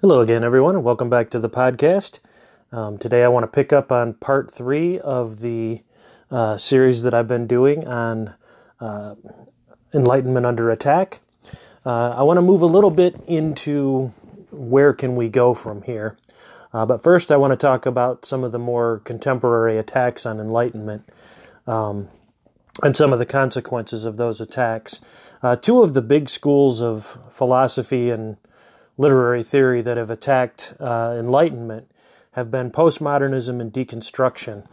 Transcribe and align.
Hello 0.00 0.20
again, 0.20 0.44
everyone, 0.44 0.74
and 0.74 0.84
welcome 0.84 1.08
back 1.08 1.30
to 1.30 1.38
the 1.38 1.48
podcast. 1.48 2.18
Um, 2.72 2.98
today, 2.98 3.24
I 3.24 3.28
want 3.28 3.44
to 3.44 3.46
pick 3.46 3.72
up 3.72 3.90
on 3.90 4.14
part 4.14 4.52
three 4.52 4.98
of 4.98 5.40
the 5.40 5.82
uh, 6.30 6.58
series 6.58 7.04
that 7.04 7.14
I've 7.14 7.28
been 7.28 7.46
doing 7.46 7.86
on 7.86 8.34
uh, 8.80 9.14
enlightenment 9.94 10.44
under 10.44 10.70
attack. 10.70 11.20
Uh, 11.86 12.10
I 12.10 12.22
want 12.22 12.36
to 12.36 12.42
move 12.42 12.60
a 12.60 12.66
little 12.66 12.90
bit 12.90 13.14
into 13.28 14.12
where 14.50 14.92
can 14.92 15.16
we 15.16 15.30
go 15.30 15.54
from 15.54 15.80
here. 15.82 16.18
Uh, 16.74 16.84
but 16.84 17.02
first, 17.02 17.30
I 17.30 17.36
want 17.36 17.52
to 17.52 17.56
talk 17.56 17.86
about 17.86 18.26
some 18.26 18.44
of 18.44 18.52
the 18.52 18.58
more 18.58 18.98
contemporary 19.04 19.78
attacks 19.78 20.26
on 20.26 20.38
enlightenment 20.38 21.08
um, 21.66 22.08
and 22.82 22.96
some 22.96 23.12
of 23.12 23.20
the 23.20 23.26
consequences 23.26 24.04
of 24.04 24.16
those 24.18 24.40
attacks. 24.40 25.00
Uh, 25.42 25.56
two 25.56 25.82
of 25.82 25.94
the 25.94 26.02
big 26.02 26.28
schools 26.28 26.82
of 26.82 27.16
philosophy 27.30 28.10
and 28.10 28.36
literary 28.96 29.42
theory 29.42 29.80
that 29.82 29.96
have 29.96 30.10
attacked 30.10 30.74
uh, 30.80 31.14
Enlightenment 31.18 31.90
have 32.32 32.50
been 32.50 32.70
postmodernism 32.70 33.60
and 33.60 33.72
deconstruction. 33.72 34.66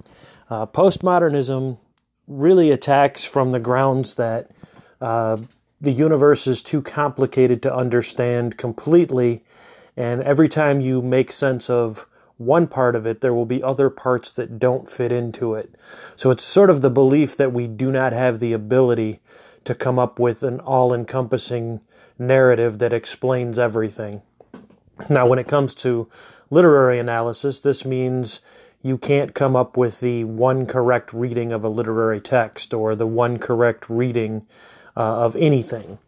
Uh, 0.50 0.66
postmodernism 0.66 1.78
really 2.28 2.72
attacks 2.72 3.26
from 3.26 3.52
the 3.52 3.60
grounds 3.60 4.16
that 4.16 4.52
uh, 5.00 5.38
the 5.80 5.92
universe 5.92 6.48
is 6.48 6.62
too 6.62 6.82
complicated 6.82 7.62
to 7.64 7.74
understand 7.74 8.58
completely, 8.58 9.44
and 9.98 10.22
every 10.24 10.48
time 10.48 10.82
you 10.82 11.02
make 11.02 11.32
sense 11.32 11.70
of 11.70 12.06
one 12.38 12.66
part 12.68 12.96
of 12.96 13.06
it, 13.06 13.22
there 13.22 13.34
will 13.34 13.46
be 13.46 13.62
other 13.62 13.90
parts 13.90 14.32
that 14.32 14.58
don't 14.58 14.90
fit 14.90 15.12
into 15.12 15.54
it. 15.54 15.76
So 16.16 16.32
it's 16.32 16.44
sort 16.44 16.70
of 16.70 16.82
the 16.82 16.90
belief 16.90 17.38
that 17.38 17.54
we 17.54 17.68
do 17.68 17.92
not 17.92 18.14
have 18.14 18.40
the 18.40 18.54
ability 18.54 19.20
to 19.64 19.76
come 19.76 20.00
up 20.00 20.20
with 20.20 20.42
an 20.42 20.60
all 20.60 20.94
encompassing 20.94 21.82
narrative 22.18 22.80
that 22.80 22.94
explains 22.94 23.60
everything. 23.60 24.22
Now, 25.10 25.28
when 25.28 25.40
it 25.40 25.48
comes 25.48 25.74
to 25.76 26.08
literary 26.50 27.00
analysis, 27.00 27.60
this 27.60 27.86
means 27.86 28.42
you 28.84 28.98
can't 28.98 29.34
come 29.34 29.56
up 29.56 29.78
with 29.78 30.00
the 30.00 30.24
one 30.24 30.66
correct 30.66 31.14
reading 31.14 31.52
of 31.52 31.64
a 31.64 31.70
literary 31.70 32.20
text 32.20 32.74
or 32.74 32.96
the 32.96 33.08
one 33.08 33.38
correct 33.38 33.90
reading 33.90 34.46
uh, 34.98 35.26
of 35.26 35.36
anything. 35.36 36.00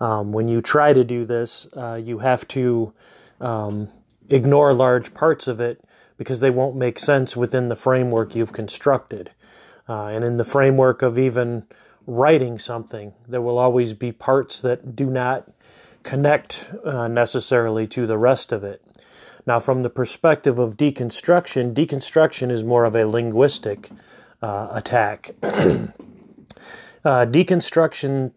Um, 0.00 0.32
when 0.32 0.48
you 0.48 0.60
try 0.60 0.92
to 0.92 1.04
do 1.04 1.24
this, 1.24 1.66
uh, 1.76 2.00
you 2.02 2.18
have 2.18 2.46
to 2.48 2.92
um, 3.40 3.88
ignore 4.28 4.72
large 4.72 5.14
parts 5.14 5.48
of 5.48 5.60
it 5.60 5.82
because 6.16 6.40
they 6.40 6.50
won't 6.50 6.76
make 6.76 6.98
sense 6.98 7.36
within 7.36 7.68
the 7.68 7.76
framework 7.76 8.34
you've 8.34 8.52
constructed. 8.52 9.30
Uh, 9.88 10.06
and 10.06 10.24
in 10.24 10.36
the 10.36 10.44
framework 10.44 11.02
of 11.02 11.18
even 11.18 11.64
writing 12.06 12.58
something, 12.58 13.14
there 13.26 13.40
will 13.40 13.58
always 13.58 13.94
be 13.94 14.12
parts 14.12 14.60
that 14.60 14.94
do 14.94 15.06
not 15.06 15.50
connect 16.02 16.70
uh, 16.84 17.08
necessarily 17.08 17.86
to 17.88 18.06
the 18.06 18.18
rest 18.18 18.52
of 18.52 18.64
it. 18.64 18.82
Now, 19.46 19.58
from 19.60 19.82
the 19.82 19.90
perspective 19.90 20.58
of 20.58 20.76
deconstruction, 20.76 21.72
deconstruction 21.72 22.50
is 22.50 22.62
more 22.62 22.84
of 22.84 22.94
a 22.94 23.06
linguistic 23.06 23.88
uh, 24.42 24.68
attack. 24.72 25.30
uh, 25.42 25.88
deconstruction 27.04 28.32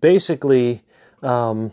basically 0.00 0.82
um, 1.22 1.72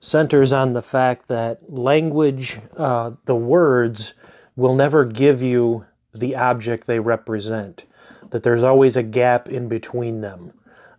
centers 0.00 0.52
on 0.52 0.72
the 0.74 0.82
fact 0.82 1.28
that 1.28 1.72
language, 1.72 2.60
uh, 2.76 3.12
the 3.24 3.34
words, 3.34 4.14
will 4.54 4.74
never 4.74 5.04
give 5.04 5.42
you 5.42 5.86
the 6.14 6.36
object 6.36 6.86
they 6.86 7.00
represent, 7.00 7.84
that 8.30 8.42
there's 8.42 8.62
always 8.62 8.96
a 8.96 9.02
gap 9.02 9.48
in 9.48 9.68
between 9.68 10.20
them. 10.20 10.52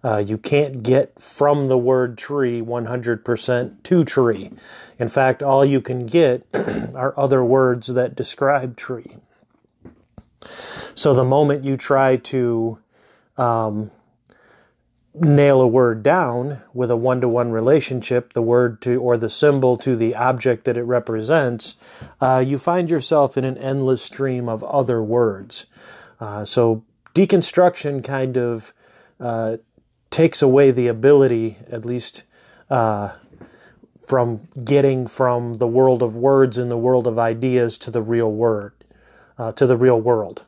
Uh, 0.08 0.20
you 0.20 0.38
can't 0.38 0.84
get 0.84 1.22
from 1.22 1.66
the 1.66 1.78
word 1.78 2.18
tree 2.18 2.62
100% 2.62 3.84
to 3.84 4.06
tree. 4.06 4.50
In 4.98 5.10
fact, 5.10 5.44
all 5.44 5.66
you 5.66 5.82
can 5.82 6.06
get 6.06 6.48
are 6.96 7.14
other 7.20 7.44
words 7.44 7.88
that 7.88 8.16
describe 8.16 8.78
tree. 8.78 9.18
So 10.96 11.14
the 11.14 11.26
moment 11.26 11.66
you 11.66 11.76
try 11.76 12.16
to 12.16 12.80
um, 13.36 13.92
nail 15.14 15.60
a 15.60 15.68
word 15.68 16.04
down 16.04 16.62
with 16.74 16.90
a 16.90 16.96
one 16.96 17.20
to 17.20 17.28
one 17.28 17.52
relationship, 17.52 18.32
the 18.32 18.42
word 18.42 18.82
to 18.84 19.02
or 19.02 19.18
the 19.18 19.28
symbol 19.28 19.76
to 19.76 19.98
the 19.98 20.16
object 20.16 20.64
that 20.64 20.78
it 20.78 20.84
represents, 20.84 21.76
uh, 22.22 22.42
you 22.48 22.58
find 22.58 22.90
yourself 22.90 23.36
in 23.36 23.44
an 23.44 23.58
endless 23.58 24.04
stream 24.04 24.48
of 24.48 24.64
other 24.64 25.04
words. 25.04 25.66
Uh, 26.22 26.46
so 26.46 26.86
deconstruction 27.14 28.02
kind 28.02 28.38
of 28.38 28.74
uh, 29.20 29.58
takes 30.10 30.42
away 30.42 30.72
the 30.72 30.88
ability, 30.88 31.58
at 31.70 31.86
least 31.86 32.24
uh, 32.70 33.12
from 34.06 34.48
getting 34.64 35.06
from 35.08 35.58
the 35.58 35.68
world 35.68 36.02
of 36.02 36.16
words 36.16 36.58
and 36.58 36.72
the 36.72 36.78
world 36.78 37.08
of 37.08 37.20
ideas 37.20 37.78
to 37.78 37.92
the 37.92 38.02
real 38.02 38.32
word, 38.32 38.74
uh, 39.38 39.52
to 39.52 39.66
the 39.66 39.78
real 39.78 40.00
world. 40.00 40.46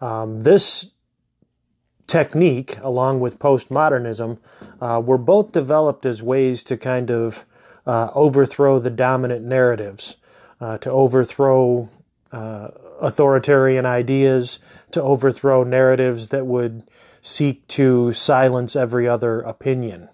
Um, 0.00 0.42
this 0.42 0.90
technique, 2.06 2.76
along 2.82 3.20
with 3.20 3.38
postmodernism, 3.38 4.38
uh, 4.80 5.02
were 5.04 5.18
both 5.18 5.52
developed 5.52 6.06
as 6.06 6.22
ways 6.22 6.62
to 6.64 6.76
kind 6.76 7.10
of 7.10 7.44
uh, 7.86 8.10
overthrow 8.14 8.78
the 8.78 8.90
dominant 8.90 9.44
narratives, 9.44 10.16
uh, 10.60 10.78
to 10.78 10.90
overthrow 10.90 11.88
uh, 12.32 12.68
authoritarian 13.00 13.86
ideas, 13.86 14.58
to 14.90 15.02
overthrow 15.02 15.64
narratives 15.64 16.28
that 16.28 16.46
would 16.46 16.82
seek 17.24 17.66
to 17.66 18.12
silence 18.12 18.76
every 18.76 19.08
other 19.08 19.40
opinion. 19.40 20.10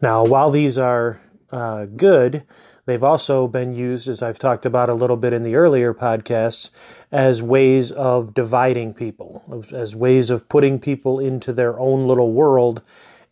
Now, 0.00 0.24
while 0.24 0.52
these 0.52 0.78
are 0.78 1.20
uh, 1.50 1.86
good, 1.86 2.44
they've 2.86 3.02
also 3.02 3.48
been 3.48 3.74
used, 3.74 4.06
as 4.06 4.22
I've 4.22 4.38
talked 4.38 4.64
about 4.64 4.88
a 4.88 4.94
little 4.94 5.16
bit 5.16 5.32
in 5.32 5.42
the 5.42 5.56
earlier 5.56 5.92
podcasts, 5.92 6.70
as 7.10 7.42
ways 7.42 7.90
of 7.90 8.34
dividing 8.34 8.94
people, 8.94 9.64
as 9.72 9.96
ways 9.96 10.30
of 10.30 10.48
putting 10.48 10.78
people 10.78 11.18
into 11.18 11.52
their 11.52 11.76
own 11.80 12.06
little 12.06 12.32
world, 12.32 12.80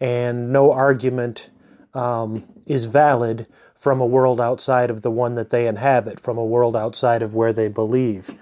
and 0.01 0.53
no 0.53 0.73
argument 0.73 1.49
um, 1.95 2.43
is 2.67 2.87
valid 2.87 3.47
from 3.79 4.01
a 4.01 4.07
world 4.07 4.41
outside 4.41 4.91
of 4.91 5.03
the 5.03 5.13
one 5.13 5.35
that 5.35 5.51
they 5.51 5.69
inhabit, 5.69 6.19
from 6.19 6.39
a 6.39 6.45
world 6.45 6.75
outside 6.75 7.23
of 7.23 7.37
where 7.37 7.53
they 7.53 7.69
believe. 7.69 8.37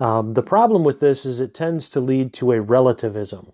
Um, 0.00 0.32
the 0.32 0.42
problem 0.42 0.82
with 0.82 1.00
this 1.00 1.24
is 1.26 1.40
it 1.40 1.54
tends 1.54 1.88
to 1.90 2.00
lead 2.00 2.32
to 2.34 2.52
a 2.52 2.60
relativism, 2.60 3.52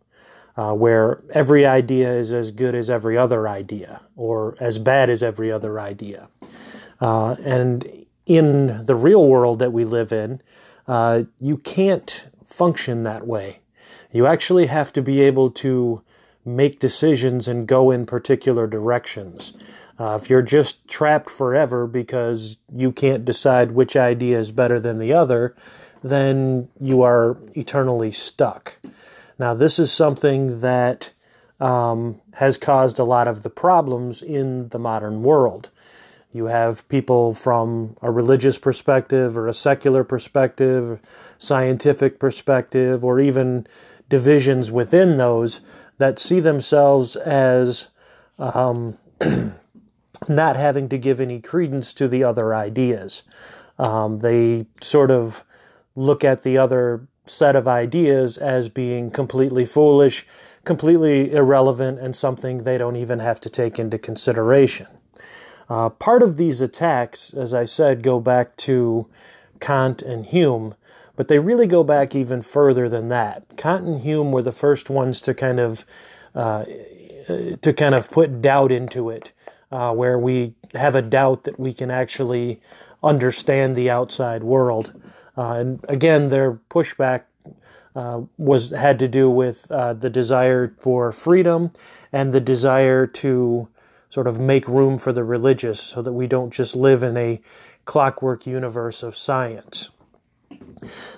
uh, 0.57 0.73
where 0.73 1.21
every 1.35 1.67
idea 1.67 2.13
is 2.13 2.33
as 2.33 2.53
good 2.53 2.75
as 2.75 2.89
every 2.89 3.19
other 3.19 3.49
idea, 3.49 4.01
or 4.15 4.57
as 4.61 4.79
bad 4.79 5.11
as 5.11 5.23
every 5.23 5.51
other 5.51 5.79
idea. 5.81 6.29
Uh, 7.01 7.33
and 7.45 8.07
in 8.25 8.87
the 8.87 8.95
real 8.95 9.27
world 9.27 9.59
that 9.59 9.73
we 9.73 9.85
live 9.85 10.13
in, 10.13 10.41
uh, 10.87 11.25
you 11.41 11.57
can't 11.57 12.29
function 12.45 13.03
that 13.03 13.27
way. 13.27 13.59
You 14.13 14.27
actually 14.27 14.67
have 14.67 14.93
to 14.95 15.03
be 15.03 15.21
able 15.21 15.51
to 15.51 16.03
make 16.45 16.79
decisions 16.79 17.49
and 17.49 17.67
go 17.67 17.91
in 17.91 18.07
particular 18.07 18.69
directions. 18.69 19.53
Uh, 19.99 20.19
if 20.21 20.31
you're 20.31 20.43
just 20.43 20.87
trapped 20.87 21.29
forever 21.29 21.87
because 21.87 22.57
you 22.73 22.93
can't 22.93 23.25
decide 23.25 23.73
which 23.73 23.97
idea 23.97 24.39
is 24.39 24.53
better 24.53 24.79
than 24.79 24.99
the 24.99 25.13
other, 25.13 25.57
then 26.09 26.69
you 26.81 27.03
are 27.03 27.37
eternally 27.55 28.13
stuck. 28.13 28.79
Now, 29.39 29.55
this 29.55 29.79
is 29.79 29.93
something 29.93 30.61
that 30.61 31.13
um, 31.61 32.21
has 32.35 32.59
caused 32.59 32.99
a 32.99 33.05
lot 33.05 33.29
of 33.29 33.43
the 33.43 33.51
problems 33.51 34.23
in 34.23 34.69
the 34.69 34.79
modern 34.79 35.23
world. 35.23 35.71
You 36.33 36.47
have 36.47 36.87
people 36.89 37.33
from 37.35 37.97
a 38.03 38.11
religious 38.11 38.59
perspective 38.59 39.39
or 39.39 39.47
a 39.47 39.55
secular 39.55 40.05
perspective, 40.05 41.01
scientific 41.39 42.19
perspective, 42.19 43.05
or 43.05 43.21
even 43.21 43.67
divisions 44.09 44.71
within 44.71 45.17
those 45.17 45.61
that 45.99 46.19
see 46.19 46.41
themselves 46.41 47.17
as 47.17 47.89
um, 48.39 48.99
not 50.29 50.57
having 50.57 50.89
to 50.91 50.99
give 50.99 51.21
any 51.21 51.41
credence 51.41 51.93
to 51.95 52.07
the 52.07 52.23
other 52.23 52.55
ideas. 52.55 53.23
Um, 53.79 54.19
they 54.19 54.67
sort 54.81 55.11
of 55.11 55.45
look 55.97 56.23
at 56.23 56.43
the 56.43 56.57
other 56.57 57.09
set 57.25 57.57
of 57.57 57.67
ideas 57.67 58.39
as 58.39 58.69
being 58.69 59.11
completely 59.11 59.65
foolish, 59.65 60.27
completely 60.65 61.33
irrelevant, 61.33 61.99
and 61.99 62.15
something 62.15 62.59
they 62.59 62.79
don't 62.79 62.97
even 62.97 63.19
have 63.19 63.41
to 63.41 63.51
take 63.51 63.79
into 63.79 63.99
consideration. 63.99 64.87
Uh, 65.69 65.89
part 65.89 66.23
of 66.23 66.37
these 66.37 66.61
attacks, 66.61 67.35
as 67.35 67.53
I 67.53 67.65
said, 67.65 68.03
go 68.03 68.21
back 68.21 68.57
to 68.59 69.09
Kant 69.59 70.03
and 70.03 70.27
Hume, 70.27 70.75
but 71.17 71.29
they 71.29 71.39
really 71.39 71.67
go 71.67 71.83
back 71.83 72.15
even 72.15 72.43
further 72.43 72.89
than 72.89 73.09
that. 73.09 73.57
Kant 73.57 73.85
and 73.85 74.01
Hume 74.03 74.31
were 74.31 74.43
the 74.43 74.53
first 74.53 74.91
ones 74.91 75.21
to 75.23 75.35
kind 75.35 75.59
of 75.59 75.85
uh, 76.35 76.65
to 77.63 77.73
kind 77.73 77.95
of 77.95 78.11
put 78.11 78.41
doubt 78.41 78.71
into 78.71 79.11
it, 79.11 79.33
uh, 79.73 79.93
where 79.93 80.19
we 80.19 80.55
have 80.75 80.95
a 80.95 81.03
doubt 81.03 81.45
that 81.45 81.59
we 81.59 81.73
can 81.73 81.91
actually 81.91 82.61
understand 83.03 83.75
the 83.75 83.91
outside 83.91 84.45
world. 84.45 84.93
Uh, 85.37 85.53
and 85.53 85.85
again, 85.89 86.29
their 86.29 86.55
pushback 86.71 87.23
uh, 87.95 88.23
was 88.37 88.71
had 88.71 88.99
to 88.99 89.09
do 89.09 89.31
with 89.31 89.71
uh, 89.71 89.93
the 89.95 90.11
desire 90.11 90.75
for 90.79 91.13
freedom 91.13 91.73
and 92.13 92.33
the 92.33 92.41
desire 92.41 93.07
to 93.07 93.69
sort 94.11 94.27
of 94.27 94.39
make 94.39 94.69
room 94.69 94.99
for 94.99 95.13
the 95.13 95.25
religious 95.25 95.83
so 95.83 96.03
that 96.03 96.13
we 96.13 96.27
don't 96.27 96.53
just 96.53 96.77
live 96.77 97.03
in 97.03 97.17
a 97.17 97.41
clockwork 97.85 98.47
universe 98.47 99.03
of 99.03 99.17
science. 99.17 99.91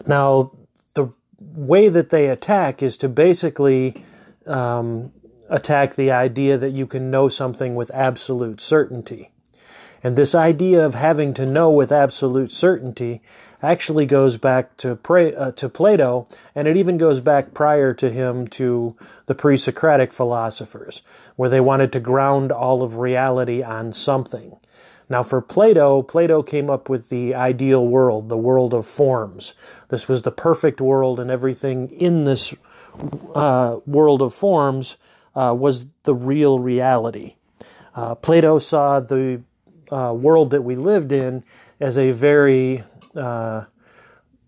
Now, 0.06 0.52
the 0.94 1.12
way 1.38 1.88
that 1.88 2.10
they 2.10 2.28
attack 2.28 2.82
is 2.82 2.96
to 2.98 3.08
basically 3.08 4.04
um, 4.46 5.12
attack 5.48 5.94
the 5.94 6.10
idea 6.10 6.56
that 6.58 6.70
you 6.70 6.86
can 6.86 7.10
know 7.10 7.28
something 7.28 7.74
with 7.74 7.90
absolute 7.92 8.60
certainty. 8.60 9.30
And 10.02 10.14
this 10.14 10.34
idea 10.34 10.84
of 10.84 10.94
having 10.94 11.34
to 11.34 11.46
know 11.46 11.70
with 11.70 11.90
absolute 11.90 12.52
certainty 12.52 13.20
actually 13.62 14.06
goes 14.06 14.36
back 14.36 14.76
to, 14.78 14.98
uh, 15.36 15.50
to 15.52 15.68
Plato, 15.68 16.28
and 16.54 16.68
it 16.68 16.76
even 16.76 16.98
goes 16.98 17.20
back 17.20 17.52
prior 17.54 17.92
to 17.94 18.10
him 18.10 18.46
to 18.48 18.96
the 19.26 19.34
pre 19.34 19.56
Socratic 19.56 20.12
philosophers, 20.12 21.02
where 21.36 21.50
they 21.50 21.60
wanted 21.60 21.92
to 21.92 22.00
ground 22.00 22.52
all 22.52 22.82
of 22.82 22.98
reality 22.98 23.62
on 23.62 23.92
something. 23.92 24.56
Now, 25.10 25.22
for 25.22 25.40
Plato, 25.40 26.02
Plato 26.02 26.42
came 26.42 26.68
up 26.68 26.88
with 26.88 27.08
the 27.08 27.34
ideal 27.34 27.86
world, 27.86 28.28
the 28.28 28.36
world 28.36 28.74
of 28.74 28.86
forms. 28.86 29.54
This 29.88 30.06
was 30.06 30.22
the 30.22 30.30
perfect 30.30 30.80
world, 30.80 31.18
and 31.18 31.30
everything 31.30 31.90
in 31.90 32.24
this 32.24 32.54
uh, 33.34 33.78
world 33.86 34.20
of 34.20 34.34
forms 34.34 34.96
uh, 35.34 35.54
was 35.58 35.86
the 36.02 36.14
real 36.14 36.58
reality. 36.58 37.36
Uh, 37.94 38.14
Plato 38.14 38.58
saw 38.58 39.00
the 39.00 39.42
uh, 39.90 40.12
world 40.12 40.50
that 40.50 40.62
we 40.62 40.76
lived 40.76 41.12
in 41.12 41.44
as 41.80 41.96
a 41.96 42.10
very 42.10 42.84
uh, 43.14 43.64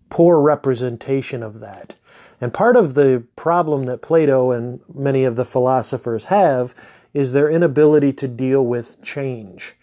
poor 0.09 0.39
representation 0.39 1.41
of 1.43 1.59
that. 1.59 1.95
And 2.39 2.53
part 2.53 2.75
of 2.75 2.95
the 2.95 3.23
problem 3.35 3.83
that 3.83 4.01
Plato 4.01 4.51
and 4.51 4.79
many 4.93 5.23
of 5.23 5.35
the 5.35 5.45
philosophers 5.45 6.25
have 6.25 6.73
is 7.13 7.31
their 7.31 7.49
inability 7.49 8.13
to 8.13 8.27
deal 8.27 8.65
with 8.65 9.01
change. 9.03 9.75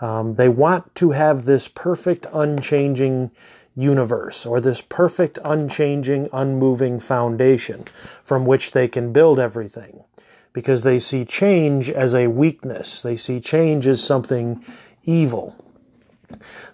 Um, 0.00 0.34
they 0.34 0.48
want 0.48 0.94
to 0.96 1.12
have 1.12 1.44
this 1.44 1.68
perfect, 1.68 2.26
unchanging 2.32 3.30
universe 3.76 4.46
or 4.46 4.60
this 4.60 4.80
perfect, 4.80 5.38
unchanging, 5.44 6.28
unmoving 6.32 6.98
foundation 7.00 7.84
from 8.24 8.46
which 8.46 8.72
they 8.72 8.88
can 8.88 9.12
build 9.12 9.38
everything 9.38 10.04
because 10.52 10.82
they 10.82 10.98
see 10.98 11.24
change 11.24 11.90
as 11.90 12.14
a 12.14 12.28
weakness. 12.28 13.02
They 13.02 13.16
see 13.16 13.40
change 13.40 13.86
as 13.86 14.02
something 14.02 14.64
evil. 15.06 15.56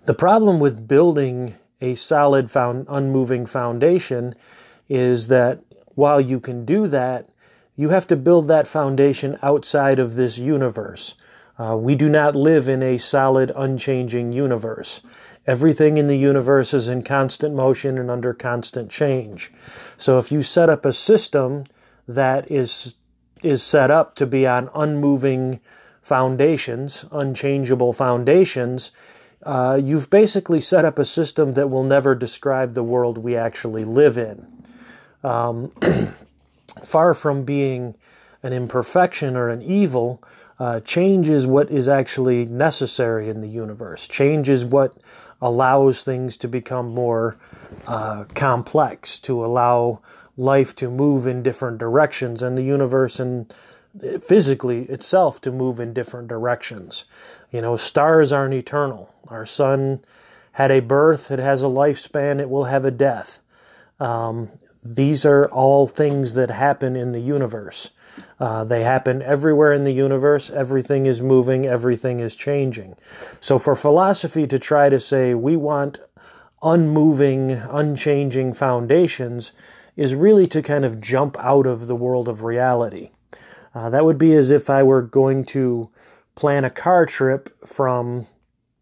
The 0.05 0.15
problem 0.15 0.59
with 0.59 0.89
building 0.89 1.55
a 1.81 1.95
solid, 1.95 2.51
found, 2.51 2.87
unmoving 2.89 3.47
foundation 3.47 4.35
is 4.89 5.29
that 5.29 5.61
while 5.95 6.21
you 6.21 6.41
can 6.41 6.65
do 6.65 6.87
that, 6.89 7.29
you 7.77 7.91
have 7.91 8.07
to 8.09 8.17
build 8.17 8.49
that 8.49 8.69
foundation 8.69 9.39
outside 9.43 9.99
of 9.99 10.15
this 10.15 10.39
universe. 10.39 11.15
Uh, 11.59 11.77
we 11.77 11.95
do 11.95 12.09
not 12.09 12.35
live 12.35 12.69
in 12.69 12.83
a 12.83 12.99
solid, 12.99 13.53
unchanging 13.55 14.33
universe. 14.33 15.01
Everything 15.47 15.97
in 15.97 16.07
the 16.07 16.17
universe 16.17 16.73
is 16.73 16.89
in 16.89 17.03
constant 17.03 17.55
motion 17.55 17.99
and 17.99 18.11
under 18.11 18.33
constant 18.33 18.91
change. 18.91 19.53
So 19.97 20.19
if 20.19 20.31
you 20.31 20.43
set 20.43 20.71
up 20.71 20.85
a 20.85 20.93
system 20.93 21.65
that 22.07 22.51
is 22.51 22.95
is 23.43 23.61
set 23.61 23.91
up 23.91 24.15
to 24.15 24.25
be 24.25 24.47
on 24.47 24.71
unmoving 24.73 25.59
foundations, 26.03 27.05
unchangeable 27.13 27.93
foundations, 27.93 28.91
uh, 29.45 29.81
you've 29.83 30.11
basically 30.11 30.61
set 30.61 30.85
up 30.85 30.99
a 30.99 31.05
system 31.05 31.55
that 31.55 31.69
will 31.69 31.83
never 31.83 32.15
describe 32.15 32.75
the 32.75 32.83
world 32.83 33.19
we 33.19 33.37
actually 33.37 33.85
live 33.85 34.19
in. 34.19 34.47
Um, 35.25 35.73
far 36.85 37.15
from 37.15 37.45
being 37.45 37.95
an 38.43 38.53
imperfection 38.53 39.37
or 39.37 39.49
an 39.49 39.63
evil, 39.63 40.23
uh, 40.59 40.81
change 40.81 41.29
is 41.29 41.47
what 41.47 41.71
is 41.71 41.89
actually 41.89 42.45
necessary 42.45 43.29
in 43.29 43.41
the 43.41 43.49
universe. 43.49 44.07
Change 44.07 44.49
is 44.49 44.65
what 44.65 44.97
allows 45.41 46.03
things 46.03 46.37
to 46.37 46.49
become 46.49 46.89
more 46.89 47.37
uh, 47.87 48.25
complex, 48.35 49.19
to 49.21 49.45
allow 49.45 50.01
life 50.37 50.75
to 50.77 50.89
move 50.89 51.27
in 51.27 51.43
different 51.43 51.79
directions, 51.79 52.43
and 52.43 52.57
the 52.57 52.63
universe 52.63 53.19
and 53.19 53.53
physically 54.23 54.83
itself 54.85 55.41
to 55.43 55.53
move 55.53 55.79
in 55.79 55.93
different 55.93 56.29
directions. 56.29 57.05
You 57.51 57.63
know, 57.63 57.77
stars 57.77 58.33
aren't 58.33 58.55
eternal. 58.55 59.15
Our 59.29 59.47
sun 59.47 60.05
had 60.53 60.71
a 60.71 60.81
birth, 60.81 61.31
it 61.31 61.39
has 61.39 61.63
a 61.63 61.67
lifespan, 61.67 62.41
it 62.41 62.51
will 62.51 62.65
have 62.65 62.85
a 62.85 62.91
death. 62.91 63.41
Um, 64.01 64.51
these 64.85 65.25
are 65.25 65.47
all 65.47 65.87
things 65.87 66.35
that 66.35 66.51
happen 66.51 66.97
in 66.97 67.13
the 67.13 67.21
universe. 67.21 67.91
Uh, 68.39 68.65
they 68.65 68.83
happen 68.83 69.23
everywhere 69.23 69.73
in 69.73 69.85
the 69.85 69.93
universe. 69.93 70.51
Everything 70.51 71.07
is 71.07 71.23
moving, 71.23 71.67
everything 71.67 72.21
is 72.21 72.37
changing. 72.37 72.97
So, 73.41 73.59
for 73.59 73.75
philosophy 73.75 74.47
to 74.49 74.59
try 74.59 74.89
to 74.89 75.01
say 75.01 75.35
we 75.35 75.57
want 75.57 75.99
unmoving, 76.63 77.53
unchanging 77.53 78.53
foundations 78.53 79.53
is 79.97 80.15
really 80.15 80.47
to 80.49 80.63
kind 80.63 80.85
of 80.85 81.01
jump 81.01 81.37
out 81.39 81.67
of 81.67 81.87
the 81.87 81.97
world 81.97 82.29
of 82.29 82.43
reality. 82.43 83.11
Uh, 83.75 83.91
that 83.91 84.05
would 84.05 84.19
be 84.19 84.35
as 84.35 84.51
if 84.51 84.69
I 84.69 84.83
were 84.83 85.03
going 85.03 85.45
to 85.47 85.91
plan 86.35 86.65
a 86.65 86.71
car 86.71 87.07
trip 87.07 87.67
from 87.67 88.27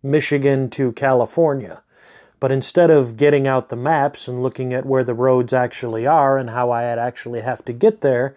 Michigan 0.02 0.70
to 0.70 0.92
California. 0.92 1.82
But 2.38 2.50
instead 2.50 2.90
of 2.90 3.16
getting 3.16 3.46
out 3.46 3.68
the 3.68 3.76
maps 3.76 4.26
and 4.26 4.42
looking 4.42 4.72
at 4.72 4.86
where 4.86 5.04
the 5.04 5.14
roads 5.14 5.52
actually 5.52 6.06
are 6.06 6.38
and 6.38 6.50
how 6.50 6.70
I'd 6.70 6.98
actually 6.98 7.42
have 7.42 7.64
to 7.66 7.72
get 7.72 8.00
there, 8.00 8.34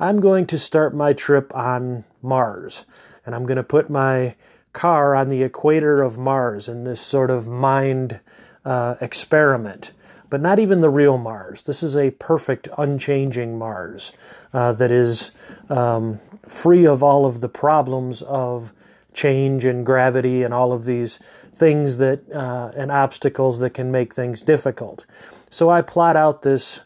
I'm 0.00 0.20
going 0.20 0.46
to 0.46 0.58
start 0.58 0.92
my 0.92 1.12
trip 1.12 1.54
on 1.54 2.04
Mars. 2.20 2.84
And 3.24 3.34
I'm 3.34 3.46
going 3.46 3.56
to 3.56 3.62
put 3.62 3.88
my 3.88 4.34
car 4.72 5.14
on 5.14 5.28
the 5.28 5.44
equator 5.44 6.02
of 6.02 6.18
Mars 6.18 6.68
in 6.68 6.82
this 6.82 7.00
sort 7.00 7.30
of 7.30 7.46
mind 7.46 8.18
uh, 8.64 8.96
experiment 9.00 9.92
but 10.30 10.40
not 10.40 10.58
even 10.58 10.80
the 10.80 10.90
real 10.90 11.18
Mars. 11.18 11.62
This 11.62 11.82
is 11.82 11.96
a 11.96 12.10
perfect, 12.12 12.68
unchanging 12.78 13.58
Mars 13.58 14.12
uh, 14.52 14.72
that 14.72 14.90
is 14.90 15.30
um, 15.68 16.20
free 16.48 16.86
of 16.86 17.02
all 17.02 17.26
of 17.26 17.40
the 17.40 17.48
problems 17.48 18.22
of 18.22 18.72
change 19.12 19.64
and 19.64 19.86
gravity 19.86 20.42
and 20.42 20.52
all 20.52 20.72
of 20.72 20.84
these 20.84 21.18
things 21.54 21.98
that 21.98 22.30
uh, 22.32 22.72
and 22.76 22.90
obstacles 22.90 23.60
that 23.60 23.70
can 23.70 23.90
make 23.90 24.14
things 24.14 24.42
difficult. 24.42 25.06
So 25.50 25.70
I 25.70 25.82
plot 25.82 26.16
out 26.16 26.42
this 26.42 26.80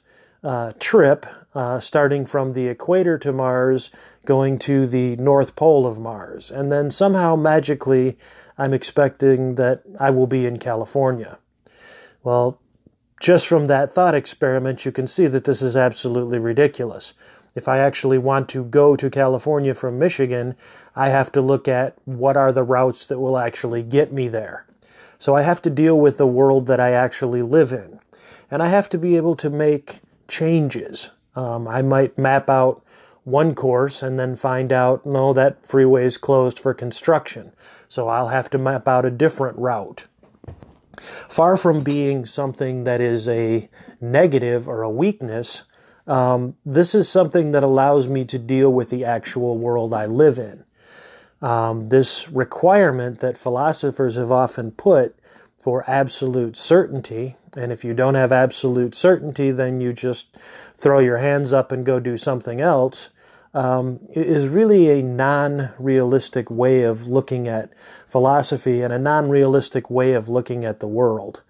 uh, 0.45 0.73
trip 0.79 1.27
uh, 1.55 1.81
starting 1.81 2.27
from 2.27 2.53
the 2.53 2.69
equator 2.69 3.19
to 3.19 3.33
Mars, 3.33 3.91
going 4.25 4.59
to 4.61 4.87
the 4.87 5.17
North 5.17 5.57
Pole 5.57 5.87
of 5.87 5.99
Mars, 5.99 6.51
and 6.51 6.71
then 6.71 6.91
somehow 6.91 7.35
magically 7.35 8.19
I'm 8.59 8.75
expecting 8.75 9.55
that 9.55 9.83
I 9.99 10.11
will 10.11 10.27
be 10.27 10.47
in 10.47 10.59
California. 10.59 11.39
Well, 12.23 12.61
just 13.21 13.47
from 13.47 13.67
that 13.67 13.93
thought 13.93 14.15
experiment, 14.15 14.85
you 14.85 14.93
can 14.93 15.07
see 15.07 15.27
that 15.27 15.45
this 15.45 15.63
is 15.63 15.77
absolutely 15.77 16.39
ridiculous. 16.39 17.15
If 17.55 17.67
I 17.67 17.79
actually 17.79 18.19
want 18.19 18.49
to 18.51 18.65
go 18.65 18.95
to 18.95 19.11
California 19.11 19.75
from 19.75 19.99
Michigan, 19.99 20.55
I 20.95 21.09
have 21.09 21.33
to 21.33 21.41
look 21.41 21.67
at 21.67 21.97
what 22.05 22.37
are 22.37 22.53
the 22.53 22.63
routes 22.63 23.05
that 23.07 23.19
will 23.19 23.39
actually 23.39 23.83
get 23.83 24.13
me 24.13 24.29
there. 24.29 24.67
So 25.19 25.35
I 25.35 25.43
have 25.43 25.61
to 25.63 25.71
deal 25.71 25.99
with 25.99 26.19
the 26.19 26.27
world 26.27 26.67
that 26.67 26.79
I 26.79 26.93
actually 26.93 27.43
live 27.43 27.73
in. 27.73 27.99
And 28.51 28.63
I 28.63 28.69
have 28.69 28.89
to 28.91 28.99
be 28.99 29.17
able 29.17 29.35
to 29.37 29.51
make 29.51 30.01
changes. 30.29 31.11
Um, 31.35 31.67
I 31.67 31.83
might 31.83 32.17
map 32.17 32.49
out 32.49 32.83
one 33.25 33.55
course 33.55 34.03
and 34.03 34.19
then 34.19 34.37
find 34.37 34.73
out, 34.73 35.05
no, 35.05 35.33
that 35.33 35.67
freeway 35.67 36.05
is 36.05 36.17
closed 36.17 36.59
for 36.59 36.73
construction. 36.73 37.53
So 37.89 38.09
I'll 38.09 38.29
have 38.29 38.49
to 38.51 38.59
map 38.59 38.87
out 38.87 39.05
a 39.05 39.11
different 39.11 39.59
route. 39.59 40.07
Far 41.01 41.57
from 41.57 41.83
being 41.83 42.25
something 42.27 42.85
that 42.85 43.01
is 43.01 43.29
a 43.29 43.69
negative 44.01 44.69
or 44.69 44.83
a 44.83 44.91
weakness, 44.91 45.65
um, 46.07 46.57
this 46.65 46.95
is 46.95 47.09
something 47.09 47.53
that 47.53 47.63
allows 47.63 48.09
me 48.09 48.25
to 48.25 48.39
deal 48.39 48.73
with 48.73 48.91
the 48.91 49.05
actual 49.05 49.59
world 49.59 49.93
I 49.93 50.07
live 50.07 50.39
in. 50.39 50.65
Um, 51.41 51.89
this 51.89 52.29
requirement 52.31 53.21
that 53.21 53.39
philosophers 53.39 54.17
have 54.17 54.33
often 54.33 54.73
put 54.73 55.17
for 55.59 55.89
absolute 55.89 56.57
certainty, 56.57 57.37
and 57.57 57.71
if 57.71 57.85
you 57.85 57.95
don't 57.95 58.15
have 58.15 58.33
absolute 58.33 58.95
certainty, 58.95 59.51
then 59.51 59.81
you 59.81 59.93
just 59.93 60.37
throw 60.75 60.99
your 60.99 61.19
hands 61.19 61.53
up 61.53 61.71
and 61.71 61.85
go 61.85 62.01
do 62.01 62.17
something 62.17 62.61
else 62.61 63.11
um, 63.55 64.01
is 64.11 64.49
really 64.49 64.91
a 64.91 65.03
non 65.03 65.71
realistic 65.79 66.51
way 66.51 66.83
of 66.83 67.07
looking 67.07 67.49
at 67.49 67.73
philosophy 68.09 68.83
and 68.83 68.93
a 68.93 68.99
non 68.99 69.29
realistic 69.29 69.91
way 69.91 70.13
of 70.13 70.29
looking 70.29 70.65
at 70.65 70.81
the 70.81 70.89
world. 70.89 71.43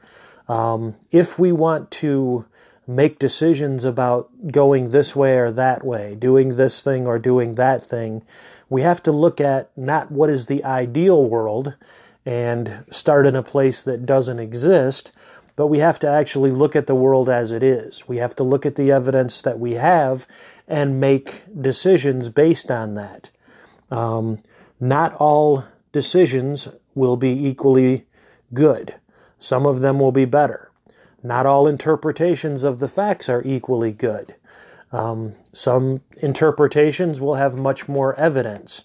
Um, 0.49 0.95
if 1.11 1.39
we 1.39 1.53
want 1.53 1.91
to 1.93 2.47
make 2.87 3.19
decisions 3.19 3.85
about 3.85 4.31
going 4.51 4.91
this 4.91 5.15
way 5.15 5.37
or 5.37 5.53
that 5.53 5.85
way, 5.85 6.15
doing 6.15 6.57
this 6.57 6.81
thing 6.81 7.07
or 7.07 7.19
doing 7.19 7.57
that 7.57 7.85
thing, 7.85 8.23
we 8.71 8.83
have 8.83 9.03
to 9.03 9.13
look 9.13 9.41
at 9.41 9.71
not 9.77 10.11
what 10.11 10.31
is 10.31 10.47
the 10.47 10.65
ideal 10.65 11.23
world 11.25 11.75
and 12.25 12.85
start 12.91 13.27
in 13.27 13.37
a 13.37 13.43
place 13.43 13.83
that 13.83 14.07
doesn't 14.07 14.39
exist, 14.39 15.13
but 15.55 15.67
we 15.67 15.79
have 15.79 15.99
to 15.99 16.09
actually 16.09 16.51
look 16.51 16.77
at 16.77 16.87
the 16.87 16.95
world 16.95 17.29
as 17.29 17.53
it 17.53 17.63
is. 17.63 18.07
We 18.09 18.19
have 18.19 18.35
to 18.37 18.45
look 18.45 18.65
at 18.65 18.77
the 18.77 18.91
evidence 18.91 19.43
that 19.43 19.59
we 19.59 19.75
have 19.75 20.27
and 20.69 21.01
make 21.01 21.45
decisions 21.61 22.29
based 22.29 22.71
on 22.71 22.95
that. 22.95 23.31
Um, 23.91 24.41
Not 24.79 25.15
all 25.15 25.65
decisions 25.93 26.69
will 26.95 27.17
be 27.17 27.49
equally 27.49 28.07
good. 28.53 28.95
Some 29.39 29.67
of 29.67 29.81
them 29.81 29.99
will 29.99 30.13
be 30.13 30.27
better. 30.27 30.71
Not 31.23 31.47
all 31.47 31.67
interpretations 31.67 32.63
of 32.63 32.79
the 32.79 32.89
facts 32.89 33.29
are 33.29 33.43
equally 33.45 33.93
good. 33.93 34.35
Um, 34.93 35.35
some 35.53 36.03
interpretations 36.19 37.21
will 37.21 37.35
have 37.35 37.57
much 37.57 37.89
more 37.89 38.15
evidence. 38.15 38.85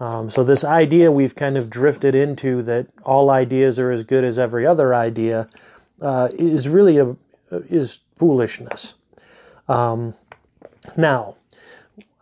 Um, 0.00 0.30
so, 0.30 0.44
this 0.44 0.62
idea 0.62 1.10
we've 1.10 1.34
kind 1.34 1.56
of 1.56 1.70
drifted 1.70 2.14
into 2.14 2.62
that 2.62 2.86
all 3.04 3.30
ideas 3.30 3.78
are 3.78 3.90
as 3.90 4.04
good 4.04 4.24
as 4.24 4.38
every 4.38 4.64
other 4.64 4.94
idea 4.94 5.48
uh, 6.00 6.28
is 6.32 6.68
really 6.68 6.98
a, 6.98 7.16
is 7.50 8.00
foolishness. 8.16 8.94
Um, 9.68 10.14
now, 10.96 11.36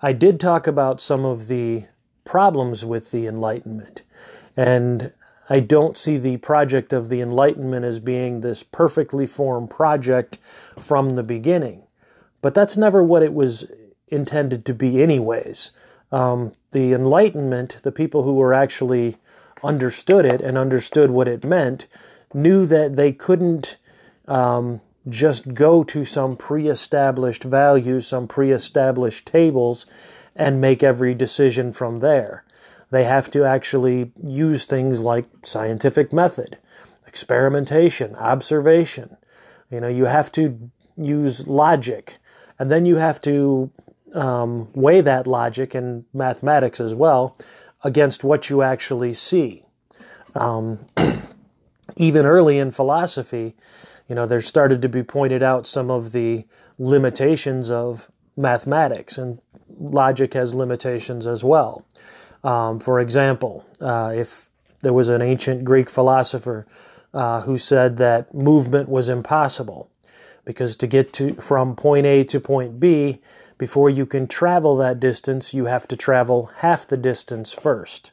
I 0.03 0.13
did 0.13 0.41
talk 0.41 0.67
about 0.67 1.01
some 1.01 1.25
of 1.25 1.49
the 1.49 1.85
problems 2.25 2.85
with 2.85 3.11
the 3.11 3.27
Enlightenment, 3.27 4.03
and 4.57 5.13
I 5.49 5.61
don't 5.61 5.97
see 5.97 6.19
the 6.19 6.39
project 6.39 6.93
of 6.93 7.09
the 7.09 7.21
Enlightenment 7.21 7.85
as 7.85 8.01
being 8.01 8.41
this 8.41 8.63
perfectly 8.63 9.27
formed 9.27 9.71
project 9.71 10.39
from 10.79 11.11
the 11.11 11.23
beginning. 11.23 11.85
But 12.43 12.55
that's 12.55 12.77
never 12.77 13.03
what 13.03 13.23
it 13.23 13.33
was 13.33 13.71
intended 14.09 14.65
to 14.67 14.75
be, 14.75 15.03
anyways. 15.03 15.71
Um, 16.13 16.53
the 16.73 16.93
Enlightenment, 16.93 17.81
the 17.83 17.93
people 17.93 18.23
who 18.23 18.35
were 18.35 18.55
actually 18.55 19.17
understood 19.63 20.27
it 20.27 20.41
and 20.41 20.59
understood 20.59 21.11
what 21.11 21.29
it 21.29 21.45
meant, 21.45 21.87
knew 22.35 22.67
that 22.67 22.97
they 22.97 23.13
couldn't 23.13 23.77
um, 24.29 24.81
just 25.09 25.55
go 25.55 25.85
to 25.85 26.05
some 26.05 26.37
pre 26.37 26.69
established 26.69 27.45
values, 27.45 28.07
some 28.07 28.27
pre 28.27 28.53
established 28.53 29.27
tables, 29.27 29.87
and 30.35 30.61
make 30.61 30.83
every 30.83 31.15
decision 31.15 31.73
from 31.73 31.99
there. 31.99 32.45
They 32.91 33.05
have 33.05 33.31
to 33.33 33.45
actually 33.45 34.13
use 34.23 34.65
things 34.65 35.01
like 35.01 35.27
scientific 35.45 36.13
method, 36.13 36.59
experimentation, 37.07 38.15
observation. 38.17 39.17
You 39.71 39.81
know, 39.81 39.89
you 39.89 40.05
have 40.05 40.31
to 40.33 40.71
use 40.97 41.47
logic, 41.47 42.19
and 42.59 42.71
then 42.71 42.87
you 42.87 42.97
have 42.97 43.21
to 43.23 43.71
um, 44.15 44.69
weigh 44.75 45.01
that 45.01 45.27
logic 45.27 45.75
and 45.75 46.05
mathematics 46.15 46.81
as 46.81 46.95
well 46.95 47.37
against 47.83 48.25
what 48.25 48.49
you 48.49 48.63
actually 48.63 49.15
see. 49.15 49.65
Um, 50.35 50.87
even 51.97 52.27
early 52.27 52.59
in 52.59 52.71
philosophy, 52.71 53.55
you 54.09 54.15
know, 54.15 54.27
there 54.27 54.41
started 54.41 54.83
to 54.83 54.89
be 54.89 55.03
pointed 55.03 55.43
out 55.43 55.67
some 55.67 55.91
of 55.91 56.13
the 56.13 56.45
limitations 56.79 57.71
of 57.71 58.11
mathematics, 58.37 59.19
and 59.19 59.41
logic 59.79 60.35
has 60.35 60.55
limitations 60.55 61.27
as 61.27 61.43
well. 61.43 61.85
Um, 62.45 62.79
for 62.79 63.01
example, 63.01 63.65
uh, 63.81 64.13
if 64.15 64.49
there 64.83 64.93
was 64.93 65.09
an 65.09 65.23
ancient 65.23 65.65
Greek 65.65 65.89
philosopher 65.89 66.67
uh, 67.15 67.41
who 67.41 67.59
said 67.59 67.97
that 67.97 68.35
movement 68.35 68.89
was 68.89 69.09
impossible, 69.09 69.91
because 70.45 70.77
to 70.77 70.87
get 70.87 71.13
to 71.15 71.33
from 71.35 71.75
point 71.75 72.07
A 72.07 72.23
to 72.25 72.39
point 72.39 72.79
B, 72.79 73.21
before 73.59 73.91
you 73.91 74.07
can 74.07 74.27
travel 74.29 74.77
that 74.77 75.01
distance, 75.01 75.55
you 75.55 75.65
have 75.65 75.89
to 75.89 75.97
travel 75.97 76.51
half 76.59 76.87
the 76.87 76.97
distance 76.97 77.53
first. 77.53 78.13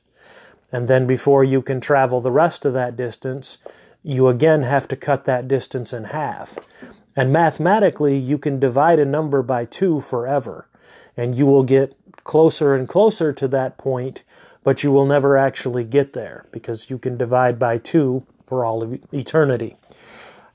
And 0.74 0.88
then 0.88 1.06
before 1.06 1.44
you 1.44 1.62
can 1.62 1.80
travel 1.80 2.20
the 2.20 2.32
rest 2.32 2.65
of 2.65 2.74
that 2.74 2.98
distance, 2.98 3.60
you 4.01 4.27
again 4.27 4.63
have 4.63 4.88
to 4.89 4.96
cut 4.96 5.25
that 5.25 5.48
distance 5.48 5.94
in 5.94 6.06
half. 6.06 6.58
And 7.15 7.32
mathematically, 7.32 8.18
you 8.18 8.39
can 8.39 8.60
divide 8.60 8.98
a 8.98 9.06
number 9.06 9.44
by 9.44 9.65
two 9.65 10.01
forever, 10.01 10.68
and 11.15 11.38
you 11.38 11.46
will 11.46 11.63
get 11.63 11.96
closer 12.24 12.74
and 12.74 12.89
closer 12.89 13.32
to 13.32 13.48
that 13.50 13.77
point, 13.77 14.24
but 14.63 14.84
you 14.84 14.92
will 14.92 15.06
never 15.06 15.38
actually 15.38 15.84
get 15.84 16.13
there 16.13 16.48
because 16.51 16.89
you 16.89 16.98
can 16.98 17.18
divide 17.18 17.60
by 17.60 17.77
two 17.77 18.25
for 18.44 18.65
all 18.65 18.98
eternity. 19.13 19.77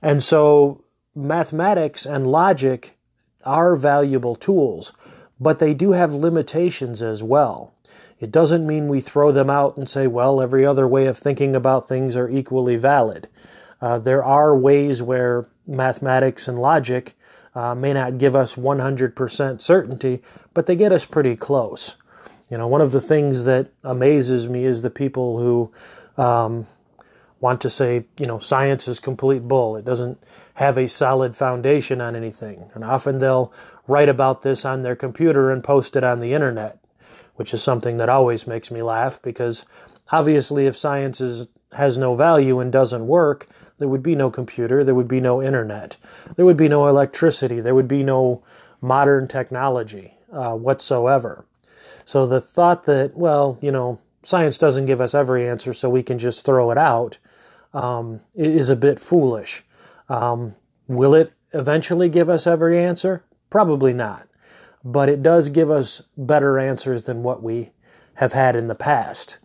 And 0.02 0.20
so, 0.20 0.82
mathematics 1.14 2.04
and 2.04 2.26
logic 2.26 2.98
are 3.44 3.76
valuable 3.76 4.34
tools, 4.34 4.92
but 5.38 5.60
they 5.60 5.74
do 5.74 5.92
have 5.92 6.12
limitations 6.12 7.02
as 7.02 7.22
well. 7.22 7.72
It 8.20 8.32
doesn't 8.32 8.66
mean 8.66 8.88
we 8.88 9.00
throw 9.00 9.30
them 9.30 9.48
out 9.48 9.76
and 9.76 9.88
say, 9.88 10.06
well, 10.06 10.40
every 10.40 10.66
other 10.66 10.88
way 10.88 11.06
of 11.06 11.16
thinking 11.16 11.54
about 11.54 11.86
things 11.86 12.16
are 12.16 12.28
equally 12.28 12.76
valid. 12.76 13.28
Uh, 13.80 13.98
there 13.98 14.24
are 14.24 14.56
ways 14.56 15.02
where 15.02 15.46
mathematics 15.66 16.48
and 16.48 16.58
logic 16.58 17.14
uh, 17.54 17.74
may 17.74 17.92
not 17.92 18.18
give 18.18 18.34
us 18.34 18.56
100% 18.56 19.60
certainty, 19.60 20.22
but 20.52 20.66
they 20.66 20.74
get 20.74 20.92
us 20.92 21.04
pretty 21.04 21.36
close. 21.36 21.96
You 22.50 22.58
know, 22.58 22.66
one 22.66 22.80
of 22.80 22.92
the 22.92 23.00
things 23.00 23.44
that 23.44 23.70
amazes 23.84 24.48
me 24.48 24.64
is 24.64 24.82
the 24.82 24.90
people 24.90 25.38
who 25.38 25.72
um, 26.22 26.66
want 27.40 27.60
to 27.60 27.70
say, 27.70 28.06
you 28.18 28.26
know, 28.26 28.38
science 28.38 28.88
is 28.88 28.98
complete 28.98 29.46
bull. 29.46 29.76
It 29.76 29.84
doesn't 29.84 30.22
have 30.54 30.76
a 30.76 30.88
solid 30.88 31.36
foundation 31.36 32.00
on 32.00 32.16
anything. 32.16 32.70
And 32.74 32.82
often 32.82 33.18
they'll 33.18 33.52
write 33.86 34.08
about 34.08 34.42
this 34.42 34.64
on 34.64 34.82
their 34.82 34.96
computer 34.96 35.52
and 35.52 35.62
post 35.62 35.94
it 35.94 36.02
on 36.02 36.18
the 36.18 36.32
internet 36.32 36.77
which 37.38 37.54
is 37.54 37.62
something 37.62 37.98
that 37.98 38.08
always 38.08 38.48
makes 38.48 38.68
me 38.68 38.82
laugh 38.82 39.22
because 39.22 39.64
obviously, 40.10 40.66
if 40.66 40.76
science 40.76 41.20
is, 41.20 41.46
has 41.72 41.96
no 41.96 42.16
value 42.16 42.58
and 42.58 42.72
doesn't 42.72 43.06
work, 43.06 43.46
there 43.78 43.86
would 43.86 44.02
be 44.02 44.16
no 44.16 44.28
computer, 44.28 44.82
there 44.82 44.94
would 44.94 45.06
be 45.06 45.20
no 45.20 45.40
internet, 45.40 45.96
there 46.34 46.44
would 46.44 46.56
be 46.56 46.68
no 46.68 46.88
electricity, 46.88 47.60
there 47.60 47.76
would 47.76 47.86
be 47.86 48.02
no 48.02 48.42
modern 48.80 49.28
technology 49.28 50.14
uh, 50.32 50.52
whatsoever. 50.54 51.46
So 52.04 52.26
the 52.26 52.40
thought 52.40 52.84
that, 52.86 53.16
well, 53.16 53.56
you 53.60 53.70
know, 53.70 54.00
science 54.24 54.58
doesn't 54.58 54.86
give 54.86 55.00
us 55.00 55.14
every 55.14 55.48
answer, 55.48 55.72
so 55.72 55.88
we 55.88 56.02
can 56.02 56.18
just 56.18 56.44
throw 56.44 56.72
it 56.72 56.78
out, 56.78 57.18
um, 57.72 58.20
is 58.34 58.68
a 58.68 58.74
bit 58.74 58.98
foolish. 58.98 59.62
Um, 60.08 60.56
will 60.88 61.14
it 61.14 61.32
eventually 61.52 62.08
give 62.08 62.28
us 62.28 62.48
every 62.48 62.82
answer? 62.82 63.22
Probably 63.48 63.92
not 63.92 64.27
but 64.92 65.10
it 65.10 65.22
does 65.22 65.50
give 65.50 65.70
us 65.70 66.00
better 66.16 66.58
answers 66.58 67.02
than 67.02 67.22
what 67.22 67.42
we 67.42 67.70
have 68.14 68.32
had 68.32 68.56
in 68.56 68.68
the 68.68 68.74
past. 68.74 69.36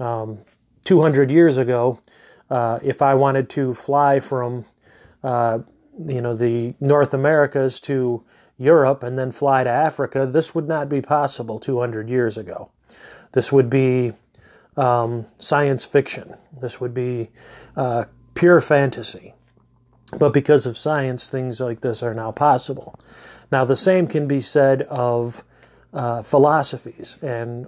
Um, 0.00 0.38
200 0.84 1.30
years 1.30 1.56
ago, 1.56 2.00
uh, 2.50 2.80
if 2.82 3.00
I 3.00 3.14
wanted 3.14 3.48
to 3.50 3.74
fly 3.74 4.18
from, 4.18 4.64
uh, 5.22 5.60
you 6.04 6.20
know, 6.20 6.34
the 6.34 6.74
North 6.80 7.14
Americas 7.14 7.78
to 7.80 8.24
Europe 8.58 9.04
and 9.04 9.16
then 9.16 9.30
fly 9.30 9.62
to 9.62 9.70
Africa, 9.70 10.26
this 10.26 10.52
would 10.52 10.66
not 10.66 10.88
be 10.88 11.00
possible 11.00 11.60
200 11.60 12.08
years 12.08 12.36
ago. 12.36 12.72
This 13.32 13.52
would 13.52 13.70
be 13.70 14.14
um, 14.76 15.26
science 15.38 15.84
fiction. 15.84 16.34
This 16.60 16.80
would 16.80 16.92
be 16.92 17.30
uh, 17.76 18.06
pure 18.34 18.60
fantasy. 18.60 19.34
But 20.16 20.32
because 20.32 20.66
of 20.66 20.78
science, 20.78 21.28
things 21.28 21.60
like 21.60 21.80
this 21.80 22.02
are 22.02 22.14
now 22.14 22.32
possible. 22.32 22.98
Now, 23.50 23.64
the 23.64 23.76
same 23.76 24.06
can 24.06 24.26
be 24.26 24.40
said 24.40 24.82
of 24.82 25.44
uh, 25.92 26.22
philosophies 26.22 27.18
and, 27.22 27.66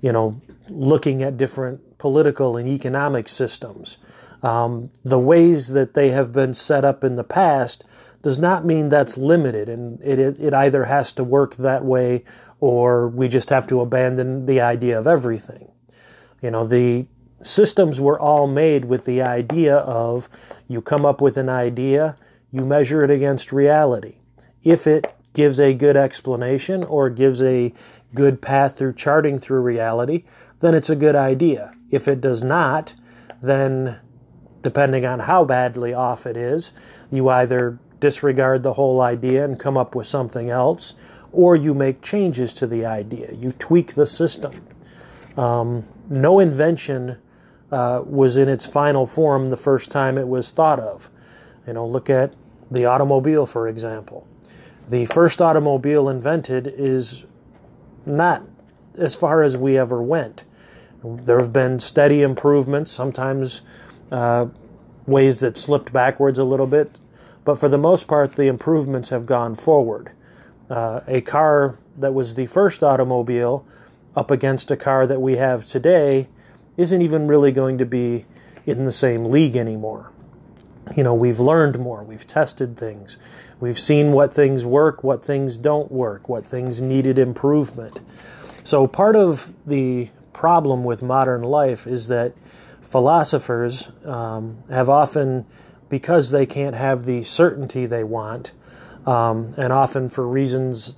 you 0.00 0.12
know, 0.12 0.40
looking 0.68 1.22
at 1.22 1.36
different 1.36 1.98
political 1.98 2.56
and 2.56 2.68
economic 2.68 3.28
systems. 3.28 3.98
Um, 4.42 4.90
the 5.04 5.18
ways 5.18 5.68
that 5.68 5.94
they 5.94 6.10
have 6.10 6.32
been 6.32 6.54
set 6.54 6.84
up 6.84 7.02
in 7.02 7.16
the 7.16 7.24
past 7.24 7.84
does 8.22 8.38
not 8.38 8.64
mean 8.64 8.88
that's 8.88 9.16
limited, 9.18 9.68
and 9.68 10.00
it, 10.02 10.18
it, 10.18 10.40
it 10.40 10.54
either 10.54 10.84
has 10.84 11.12
to 11.12 11.24
work 11.24 11.56
that 11.56 11.84
way 11.84 12.24
or 12.60 13.08
we 13.08 13.28
just 13.28 13.50
have 13.50 13.66
to 13.66 13.80
abandon 13.80 14.46
the 14.46 14.60
idea 14.60 14.98
of 14.98 15.06
everything. 15.06 15.70
You 16.40 16.50
know, 16.50 16.66
the 16.66 17.06
systems 17.44 18.00
were 18.00 18.18
all 18.18 18.46
made 18.46 18.86
with 18.86 19.04
the 19.04 19.22
idea 19.22 19.76
of 19.76 20.28
you 20.66 20.80
come 20.80 21.06
up 21.06 21.20
with 21.20 21.36
an 21.36 21.48
idea, 21.48 22.16
you 22.50 22.64
measure 22.64 23.04
it 23.04 23.10
against 23.10 23.52
reality 23.52 24.16
if 24.64 24.86
it 24.86 25.14
gives 25.34 25.60
a 25.60 25.74
good 25.74 25.96
explanation 25.96 26.82
or 26.82 27.10
gives 27.10 27.42
a 27.42 27.72
good 28.14 28.40
path 28.40 28.76
through 28.76 28.94
charting 28.94 29.38
through 29.38 29.60
reality, 29.60 30.24
then 30.60 30.74
it's 30.74 30.90
a 30.90 30.96
good 30.96 31.14
idea. 31.14 31.72
If 31.90 32.08
it 32.08 32.20
does 32.20 32.42
not, 32.42 32.94
then 33.42 33.98
depending 34.62 35.04
on 35.04 35.20
how 35.20 35.44
badly 35.44 35.92
off 35.92 36.26
it 36.26 36.36
is, 36.36 36.72
you 37.10 37.28
either 37.28 37.78
disregard 38.00 38.62
the 38.62 38.72
whole 38.72 39.00
idea 39.00 39.44
and 39.44 39.60
come 39.60 39.76
up 39.76 39.94
with 39.94 40.06
something 40.06 40.50
else, 40.50 40.94
or 41.32 41.54
you 41.54 41.74
make 41.74 42.00
changes 42.00 42.54
to 42.54 42.66
the 42.66 42.86
idea. 42.86 43.32
You 43.32 43.52
tweak 43.52 43.94
the 43.94 44.06
system. 44.06 44.66
Um, 45.36 45.84
no 46.08 46.38
invention 46.38 47.18
uh, 47.74 48.02
was 48.06 48.36
in 48.36 48.48
its 48.48 48.66
final 48.66 49.06
form 49.06 49.46
the 49.46 49.56
first 49.56 49.90
time 49.90 50.16
it 50.16 50.28
was 50.28 50.50
thought 50.50 50.78
of. 50.78 51.10
You 51.66 51.72
know, 51.72 51.86
look 51.86 52.08
at 52.08 52.34
the 52.70 52.84
automobile, 52.86 53.46
for 53.46 53.68
example 53.68 54.26
the 54.88 55.06
first 55.06 55.40
automobile 55.40 56.08
invented 56.08 56.66
is 56.66 57.24
not 58.04 58.42
as 58.98 59.16
far 59.16 59.42
as 59.42 59.56
we 59.56 59.78
ever 59.78 60.02
went. 60.02 60.44
There 61.02 61.38
have 61.38 61.52
been 61.52 61.80
steady 61.80 62.22
improvements, 62.22 62.92
sometimes 62.92 63.62
uh, 64.10 64.46
ways 65.06 65.40
that 65.40 65.58
slipped 65.58 65.92
backwards 65.92 66.38
a 66.38 66.44
little 66.44 66.66
bit, 66.66 67.00
but 67.44 67.58
for 67.58 67.68
the 67.68 67.78
most 67.78 68.06
part, 68.06 68.36
the 68.36 68.46
improvements 68.46 69.10
have 69.10 69.26
gone 69.26 69.54
forward. 69.54 70.12
Uh, 70.70 71.00
a 71.06 71.20
car 71.20 71.78
that 71.98 72.14
was 72.14 72.34
the 72.34 72.46
first 72.46 72.82
automobile 72.82 73.66
up 74.16 74.30
against 74.30 74.70
a 74.70 74.76
car 74.76 75.06
that 75.06 75.20
we 75.20 75.36
have 75.36 75.66
today 75.66 76.28
isn't 76.76 77.02
even 77.02 77.26
really 77.26 77.52
going 77.52 77.78
to 77.78 77.86
be 77.86 78.26
in 78.66 78.84
the 78.84 78.92
same 78.92 79.26
league 79.26 79.56
anymore. 79.56 80.10
You 80.96 81.02
know, 81.02 81.14
we've 81.14 81.40
learned 81.40 81.78
more, 81.78 82.02
we've 82.02 82.26
tested 82.26 82.76
things, 82.76 83.16
we've 83.58 83.78
seen 83.78 84.12
what 84.12 84.32
things 84.32 84.66
work, 84.66 85.02
what 85.02 85.24
things 85.24 85.56
don't 85.56 85.90
work, 85.90 86.28
what 86.28 86.46
things 86.46 86.80
needed 86.80 87.18
improvement. 87.18 88.00
So, 88.64 88.86
part 88.86 89.16
of 89.16 89.54
the 89.66 90.10
problem 90.32 90.84
with 90.84 91.02
modern 91.02 91.42
life 91.42 91.86
is 91.86 92.08
that 92.08 92.34
philosophers 92.82 93.90
um, 94.04 94.62
have 94.68 94.90
often, 94.90 95.46
because 95.88 96.30
they 96.30 96.44
can't 96.44 96.74
have 96.74 97.06
the 97.06 97.22
certainty 97.22 97.86
they 97.86 98.04
want, 98.04 98.52
um, 99.06 99.54
and 99.56 99.72
often 99.72 100.08
for 100.10 100.26
reasons 100.26 100.94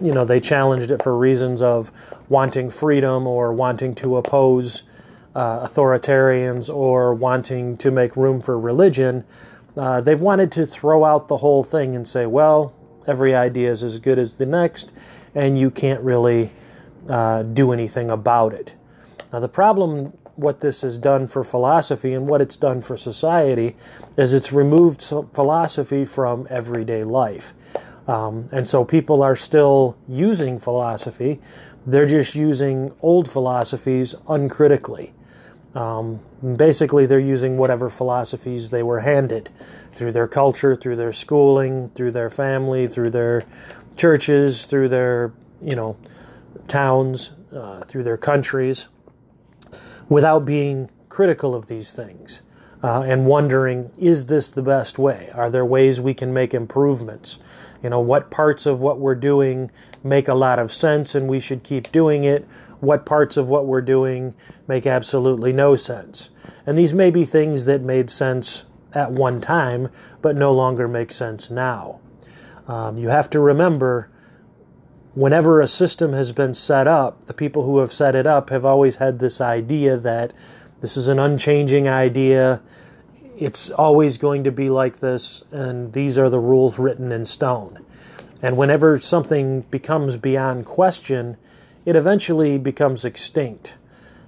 you 0.00 0.12
know 0.12 0.24
they 0.24 0.40
challenged 0.40 0.90
it 0.90 1.02
for 1.02 1.16
reasons 1.16 1.62
of 1.62 1.90
wanting 2.28 2.70
freedom 2.70 3.26
or 3.26 3.52
wanting 3.52 3.94
to 3.94 4.16
oppose 4.16 4.82
uh, 5.34 5.66
authoritarians 5.66 6.72
or 6.74 7.14
wanting 7.14 7.76
to 7.76 7.90
make 7.90 8.16
room 8.16 8.40
for 8.40 8.58
religion. 8.58 9.24
Uh, 9.76 10.00
they've 10.00 10.20
wanted 10.20 10.50
to 10.52 10.66
throw 10.66 11.04
out 11.04 11.28
the 11.28 11.36
whole 11.36 11.62
thing 11.62 11.94
and 11.94 12.06
say, 12.06 12.26
well, 12.26 12.72
every 13.06 13.34
idea 13.34 13.70
is 13.70 13.82
as 13.84 13.98
good 13.98 14.18
as 14.18 14.36
the 14.36 14.46
next, 14.46 14.92
and 15.34 15.58
you 15.58 15.70
can't 15.70 16.00
really 16.00 16.52
uh, 17.08 17.42
do 17.42 17.72
anything 17.72 18.10
about 18.10 18.52
it. 18.52 18.74
Now, 19.32 19.40
the 19.40 19.48
problem, 19.48 20.12
what 20.36 20.60
this 20.60 20.82
has 20.82 20.98
done 20.98 21.26
for 21.28 21.44
philosophy 21.44 22.14
and 22.14 22.26
what 22.26 22.40
it's 22.40 22.56
done 22.56 22.80
for 22.80 22.96
society, 22.96 23.76
is 24.16 24.32
it's 24.32 24.52
removed 24.52 25.02
philosophy 25.02 26.04
from 26.04 26.46
everyday 26.50 27.04
life. 27.04 27.54
Um, 28.06 28.48
and 28.52 28.66
so 28.66 28.84
people 28.84 29.22
are 29.22 29.36
still 29.36 29.98
using 30.08 30.58
philosophy, 30.58 31.40
they're 31.86 32.06
just 32.06 32.34
using 32.34 32.92
old 33.02 33.30
philosophies 33.30 34.14
uncritically. 34.28 35.12
Um, 35.74 36.20
basically, 36.56 37.06
they're 37.06 37.18
using 37.18 37.56
whatever 37.58 37.90
philosophies 37.90 38.70
they 38.70 38.82
were 38.82 39.00
handed 39.00 39.50
through 39.92 40.12
their 40.12 40.26
culture, 40.26 40.74
through 40.74 40.96
their 40.96 41.12
schooling, 41.12 41.90
through 41.90 42.12
their 42.12 42.30
family, 42.30 42.88
through 42.88 43.10
their 43.10 43.44
churches, 43.96 44.66
through 44.66 44.88
their, 44.88 45.32
you 45.62 45.76
know, 45.76 45.96
towns, 46.66 47.30
uh, 47.52 47.84
through 47.84 48.04
their 48.04 48.16
countries, 48.16 48.88
without 50.08 50.44
being 50.44 50.90
critical 51.08 51.54
of 51.54 51.66
these 51.66 51.92
things 51.92 52.42
uh, 52.82 53.02
and 53.02 53.26
wondering, 53.26 53.90
is 53.98 54.26
this 54.26 54.48
the 54.48 54.62
best 54.62 54.98
way? 54.98 55.30
Are 55.34 55.50
there 55.50 55.64
ways 55.64 56.00
we 56.00 56.14
can 56.14 56.32
make 56.32 56.54
improvements? 56.54 57.38
You 57.82 57.90
know, 57.90 58.00
what 58.00 58.30
parts 58.30 58.66
of 58.66 58.80
what 58.80 58.98
we're 58.98 59.14
doing 59.14 59.70
make 60.04 60.28
a 60.28 60.34
lot 60.34 60.58
of 60.58 60.72
sense 60.72 61.14
and 61.14 61.28
we 61.28 61.40
should 61.40 61.62
keep 61.62 61.90
doing 61.90 62.24
it? 62.24 62.46
What 62.80 63.04
parts 63.04 63.36
of 63.36 63.48
what 63.48 63.66
we're 63.66 63.80
doing 63.80 64.34
make 64.68 64.86
absolutely 64.86 65.52
no 65.52 65.74
sense? 65.74 66.30
And 66.66 66.78
these 66.78 66.92
may 66.92 67.10
be 67.10 67.24
things 67.24 67.64
that 67.64 67.82
made 67.82 68.10
sense 68.10 68.64
at 68.92 69.10
one 69.10 69.40
time, 69.40 69.88
but 70.22 70.36
no 70.36 70.52
longer 70.52 70.86
make 70.86 71.10
sense 71.10 71.50
now. 71.50 72.00
Um, 72.68 72.96
you 72.98 73.08
have 73.08 73.30
to 73.30 73.40
remember 73.40 74.10
whenever 75.14 75.60
a 75.60 75.66
system 75.66 76.12
has 76.12 76.30
been 76.30 76.54
set 76.54 76.86
up, 76.86 77.24
the 77.24 77.34
people 77.34 77.64
who 77.64 77.78
have 77.78 77.92
set 77.92 78.14
it 78.14 78.26
up 78.26 78.50
have 78.50 78.64
always 78.64 78.96
had 78.96 79.18
this 79.18 79.40
idea 79.40 79.96
that 79.96 80.32
this 80.80 80.96
is 80.96 81.08
an 81.08 81.18
unchanging 81.18 81.88
idea. 81.88 82.62
It's 83.36 83.70
always 83.70 84.18
going 84.18 84.44
to 84.44 84.52
be 84.52 84.70
like 84.70 85.00
this, 85.00 85.42
and 85.50 85.92
these 85.92 86.18
are 86.18 86.28
the 86.28 86.38
rules 86.38 86.78
written 86.78 87.12
in 87.12 87.26
stone. 87.26 87.84
And 88.42 88.56
whenever 88.56 89.00
something 89.00 89.62
becomes 89.62 90.16
beyond 90.16 90.66
question, 90.66 91.36
it 91.84 91.96
eventually 91.96 92.58
becomes 92.58 93.04
extinct. 93.04 93.76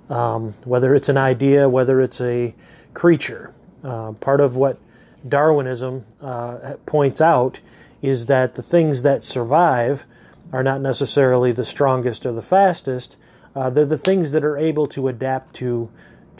Um, 0.08 0.54
whether 0.64 0.94
it's 0.94 1.08
an 1.08 1.16
idea, 1.16 1.68
whether 1.68 2.00
it's 2.00 2.20
a 2.20 2.54
creature. 2.94 3.52
Uh, 3.84 4.12
part 4.12 4.40
of 4.40 4.56
what 4.56 4.78
Darwinism 5.26 6.04
uh, 6.20 6.74
points 6.86 7.20
out 7.20 7.60
is 8.02 8.26
that 8.26 8.56
the 8.56 8.62
things 8.62 9.02
that 9.02 9.22
survive 9.22 10.04
are 10.52 10.62
not 10.62 10.80
necessarily 10.80 11.52
the 11.52 11.64
strongest 11.64 12.26
or 12.26 12.32
the 12.32 12.42
fastest. 12.42 13.16
Uh, 13.54 13.70
they're 13.70 13.84
the 13.84 13.98
things 13.98 14.32
that 14.32 14.44
are 14.44 14.56
able 14.56 14.86
to 14.88 15.08
adapt 15.08 15.54
to 15.56 15.90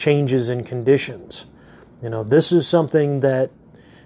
changes 0.00 0.48
in 0.48 0.64
conditions. 0.64 1.44
You 2.02 2.08
know, 2.08 2.24
this 2.24 2.50
is 2.50 2.66
something 2.66 3.20
that 3.20 3.50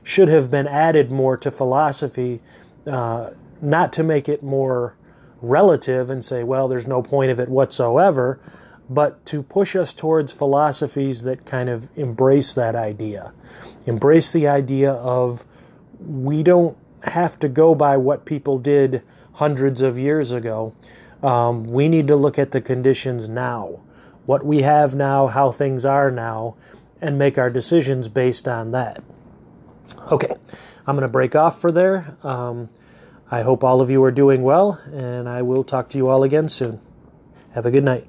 should 0.02 0.28
have 0.28 0.50
been 0.50 0.66
added 0.66 1.10
more 1.10 1.36
to 1.38 1.50
philosophy, 1.50 2.42
uh, 2.86 3.30
not 3.62 3.92
to 3.94 4.02
make 4.02 4.28
it 4.28 4.42
more 4.42 4.96
relative 5.40 6.10
and 6.10 6.22
say, 6.22 6.42
well, 6.42 6.66
there's 6.66 6.86
no 6.86 7.00
point 7.00 7.30
of 7.30 7.38
it 7.38 7.48
whatsoever, 7.48 8.40
but 8.90 9.24
to 9.26 9.42
push 9.42 9.76
us 9.76 9.94
towards 9.94 10.32
philosophies 10.32 11.22
that 11.22 11.46
kind 11.46 11.70
of 11.70 11.88
embrace 11.96 12.52
that 12.52 12.74
idea. 12.74 13.32
Embrace 13.86 14.32
the 14.32 14.48
idea 14.48 14.92
of 14.92 15.44
we 16.00 16.42
don't 16.42 16.76
have 17.04 17.38
to 17.38 17.48
go 17.48 17.74
by 17.74 17.96
what 17.96 18.24
people 18.24 18.58
did 18.58 19.02
hundreds 19.34 19.80
of 19.80 19.96
years 19.96 20.32
ago. 20.32 20.74
Um, 21.22 21.64
we 21.64 21.88
need 21.88 22.08
to 22.08 22.16
look 22.16 22.38
at 22.38 22.50
the 22.50 22.60
conditions 22.60 23.28
now 23.28 23.80
what 24.26 24.44
we 24.44 24.62
have 24.62 24.94
now, 24.94 25.26
how 25.26 25.50
things 25.50 25.84
are 25.84 26.10
now, 26.10 26.56
and 27.00 27.18
make 27.18 27.38
our 27.38 27.50
decisions 27.50 28.08
based 28.08 28.48
on 28.48 28.70
that. 28.72 29.02
Okay, 30.10 30.34
I'm 30.86 30.96
going 30.96 31.02
to 31.02 31.08
break 31.08 31.34
off 31.34 31.60
for 31.60 31.70
there. 31.70 32.16
Um, 32.22 32.68
I 33.30 33.42
hope 33.42 33.64
all 33.64 33.80
of 33.80 33.90
you 33.90 34.02
are 34.04 34.12
doing 34.12 34.42
well, 34.42 34.80
and 34.92 35.28
I 35.28 35.42
will 35.42 35.64
talk 35.64 35.88
to 35.90 35.98
you 35.98 36.08
all 36.08 36.22
again 36.22 36.48
soon. 36.48 36.80
Have 37.52 37.66
a 37.66 37.70
good 37.70 37.84
night. 37.84 38.06